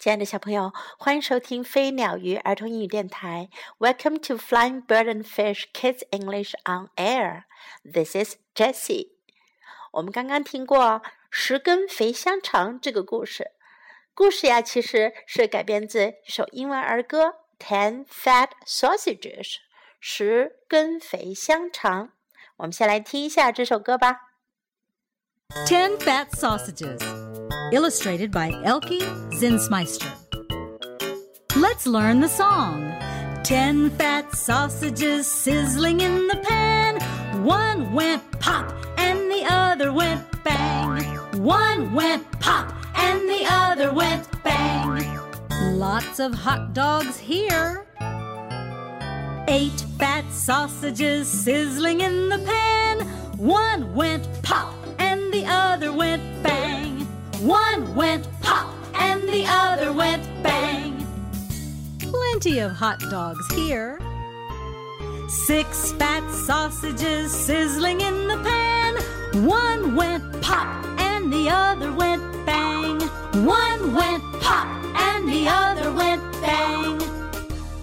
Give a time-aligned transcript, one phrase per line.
[0.00, 3.50] 亲爱的小朋友，欢迎收听飞鸟鱼儿童英语电台。
[3.78, 7.42] Welcome to Flying Bird and Fish Kids English on Air.
[7.84, 9.10] This is Jessie.
[9.92, 13.50] 我们刚刚听过十根肥香肠这个故事。
[14.14, 17.26] 故事呀，其实是改编自一首英文儿歌
[17.58, 19.20] 《Ten Fat Sausages》。
[20.00, 22.12] 十根肥香肠。
[22.56, 24.30] 我们先来听一下这首歌吧。
[25.66, 27.49] Ten Fat Sausages.
[27.72, 29.00] Illustrated by Elke
[29.30, 30.10] Zinsmeister.
[31.56, 32.92] Let's learn the song.
[33.42, 37.00] Ten fat sausages sizzling in the pan.
[37.44, 41.02] One went pop and the other went bang.
[41.42, 45.20] One went pop and the other went bang.
[45.78, 47.86] Lots of hot dogs here.
[49.48, 53.00] Eight fat sausages sizzling in the pan.
[53.36, 56.39] One went pop and the other went.
[57.40, 61.06] One went pop and the other went bang.
[61.98, 63.98] Plenty of hot dogs here.
[65.46, 69.46] Six fat sausages sizzling in the pan.
[69.46, 73.00] One went pop and the other went bang.
[73.46, 77.00] One went pop and the other went bang.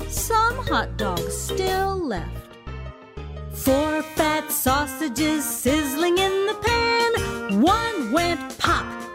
[0.08, 2.30] Some hot dogs still left.
[3.53, 7.61] Four fat sausages sizzling in the pan.
[7.61, 9.06] One went pop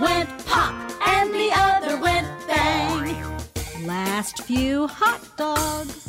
[0.00, 0.74] went pop
[1.06, 3.86] and the other went bang.
[3.86, 6.08] Last few hot dogs.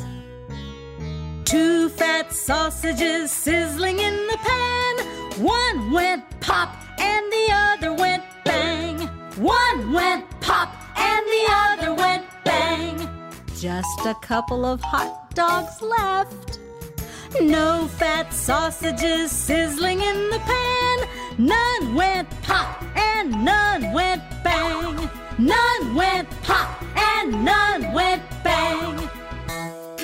[1.44, 5.42] Two fat sausages sizzling in the pan.
[5.42, 9.00] One went pop and the other went bang.
[9.36, 13.08] One went pop and the other went bang.
[13.56, 16.58] Just a couple of hot dogs left.
[17.40, 20.98] No fat sausages sizzling in the pan.
[21.38, 22.28] None went
[23.27, 25.09] and none went bang.
[25.37, 29.09] None went pop and none went bang.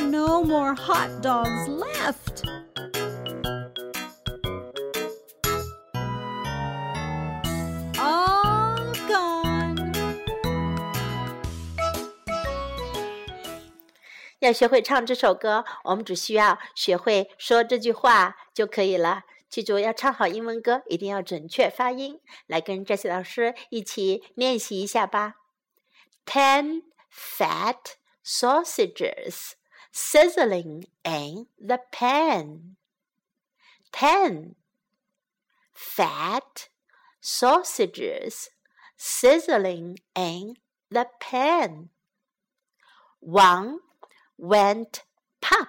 [0.09, 2.43] No more hot dogs left.
[7.97, 8.77] All
[9.07, 9.93] gone.
[14.39, 19.23] 要学会唱这首歌，我们只需要学会说这句话就可以了。
[19.53, 22.21] 记住，要唱好英文歌，一定要准确发音。
[22.47, 25.35] 来跟 Jessie 老师一起练习一下吧。
[26.25, 29.53] Ten fat sausages
[29.91, 32.75] sizzling in the pan.
[33.91, 34.55] Ten
[35.73, 36.67] fat
[37.19, 38.49] sausages
[38.97, 40.57] sizzling in
[40.89, 41.89] the pan.
[43.19, 43.79] One
[44.37, 45.01] went
[45.41, 45.67] pop.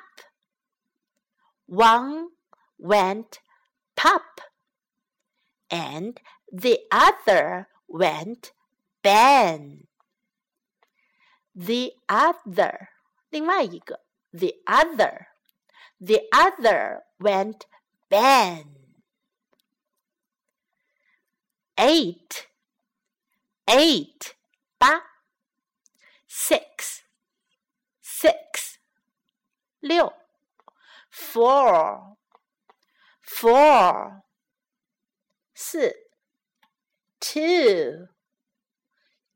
[1.67, 2.31] One
[2.79, 3.39] went
[3.97, 4.41] pop,
[5.71, 6.21] and
[6.51, 8.53] the other went
[9.03, 9.87] bang.
[11.55, 12.89] The other,
[13.31, 14.01] 另外一个,
[14.33, 15.29] the other,
[16.01, 17.67] the other went
[18.09, 18.77] bang.
[21.77, 22.47] Eight,
[23.69, 24.35] eight,
[24.79, 25.03] 八.
[26.27, 27.03] Six,
[28.01, 28.79] six,
[29.83, 30.13] 六.
[31.11, 32.17] Four,
[33.36, 34.22] four
[35.54, 36.08] 四
[37.20, 38.08] two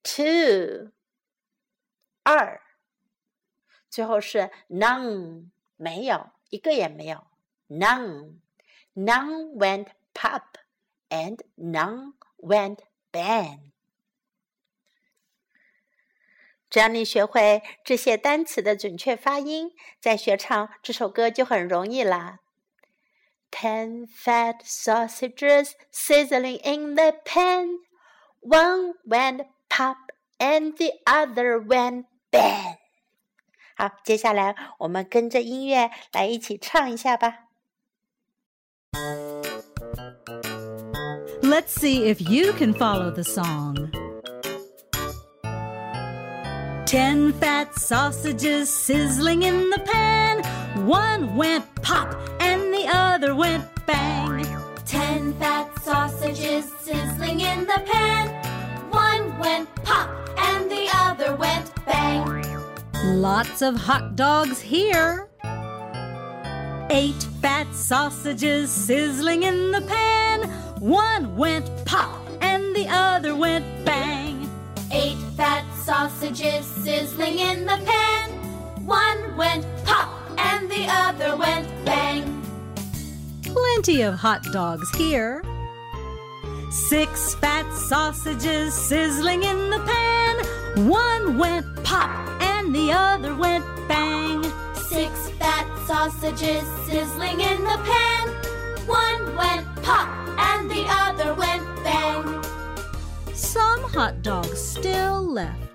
[0.01, 0.93] two
[2.23, 2.61] 二，
[3.89, 7.27] 最后是 none 没有一个也没有
[7.67, 8.39] none
[8.95, 10.43] none went pop
[11.09, 12.77] and none went
[13.11, 13.71] bang。
[16.69, 22.39] 只要你学会这些单词的准确发音，在学唱这首歌就很容易啦。
[23.58, 27.78] Ten fat sausages sizzling in the pan.
[28.40, 29.96] One went pop
[30.40, 32.78] and the other went bang.
[33.76, 37.48] 好，接下来我们跟着音乐来一起唱一下吧。
[41.42, 44.07] Let's see if you can follow the song.
[46.89, 50.43] Ten fat sausages sizzling in the pan.
[50.87, 54.43] One went pop and the other went bang.
[54.87, 58.29] Ten fat sausages sizzling in the pan.
[58.89, 62.57] One went pop and the other went bang.
[63.21, 65.29] Lots of hot dogs here.
[66.89, 70.49] Eight fat sausages sizzling in the pan.
[70.79, 72.28] One went pop
[76.29, 78.29] sausages sizzling in the pan.
[78.85, 82.43] One went pop and the other went bang.
[83.43, 85.43] Plenty of hot dogs here.
[86.69, 90.87] Six fat sausages sizzling in the pan.
[90.87, 92.11] One went pop
[92.41, 94.43] and the other went bang.
[94.75, 98.27] Six fat sausages sizzling in the pan.
[98.85, 102.43] One went pop and the other went bang.
[103.33, 105.68] Some hot dogs still left.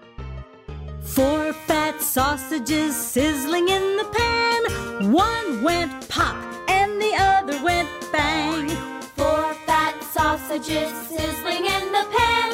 [1.15, 5.13] Four fat sausages sizzling in the pan.
[5.13, 6.35] One went pop
[6.69, 8.69] and the other went bang.
[9.15, 12.51] Four fat sausages sizzling in the pan.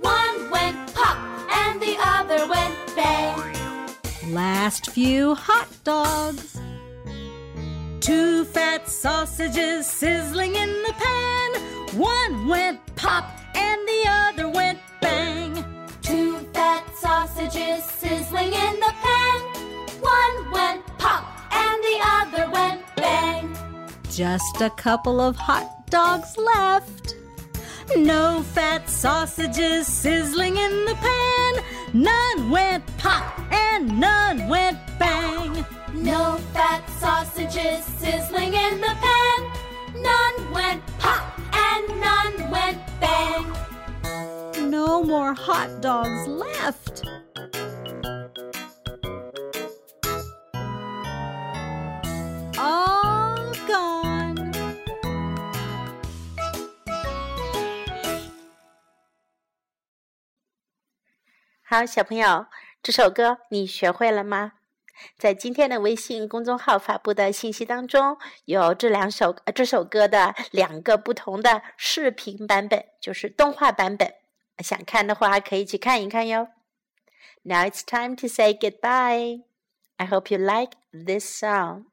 [0.00, 1.18] One went pop
[1.52, 4.32] and the other went bang.
[4.32, 6.58] Last few hot dogs.
[8.00, 11.98] Two fat sausages sizzling in the pan.
[11.98, 14.78] One went pop and the other went
[17.40, 19.40] sausages sizzling in the pan.
[20.00, 23.56] One went pop and the other went bang.
[24.10, 27.14] Just a couple of hot dogs left.
[27.96, 31.64] No fat sausages sizzling in the pan.
[31.94, 35.64] None went pop and none went bang.
[35.94, 39.40] No fat sausages sizzling in the pan.
[39.96, 44.70] None went pop and none went bang.
[44.70, 47.02] No more hot dogs left.
[61.72, 62.46] 好，小朋友，
[62.82, 64.54] 这首歌你学会了吗？
[65.16, 74.12] 在今天的微信公众号发布的信息当中，有这两首呃这首歌的两个不同的视频版本，就是动画版本。
[74.58, 76.48] 想看的话，可以去看一看哟。
[77.44, 79.44] Now it's time to say goodbye.
[79.96, 81.84] I hope you like this song.